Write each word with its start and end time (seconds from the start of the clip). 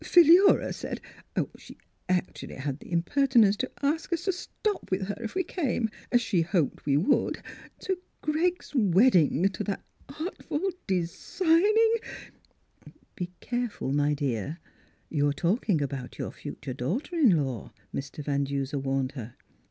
Philura 0.03 0.73
said— 0.73 0.99
She 1.59 1.77
actually 2.09 2.55
had 2.55 2.79
the 2.79 2.89
imperti 2.89 3.35
nence 3.39 3.55
to 3.57 3.69
ask 3.83 4.11
us 4.11 4.23
to 4.25 4.31
stop 4.31 4.89
with 4.89 5.03
her, 5.03 5.15
if 5.21 5.35
we 5.35 5.43
came— 5.43 5.91
as 6.11 6.21
she 6.23 6.41
hoped 6.41 6.87
we 6.87 6.97
would— 6.97 7.39
to 7.81 7.99
Greg's 8.23 8.73
wedding 8.73 9.47
to 9.49 9.63
that 9.65 9.83
artful, 10.19 10.71
designing 10.87 11.93
—""Be 13.15 13.29
careful, 13.41 13.93
my 13.93 14.15
dear; 14.15 14.57
you're 15.09 15.33
talking 15.33 15.83
about 15.83 16.17
your 16.17 16.31
future 16.31 16.73
daughter 16.73 17.15
in 17.15 17.37
law," 17.45 17.71
Mr. 17.93 18.23
Van 18.23 18.45
Duser 18.45 18.79
warned 18.79 19.11
her. 19.11 19.35